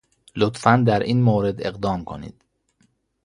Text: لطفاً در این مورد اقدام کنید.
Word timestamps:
لطفاً 0.35 0.83
در 0.87 0.99
این 0.99 1.21
مورد 1.21 1.67
اقدام 1.67 2.03
کنید. 2.03 2.43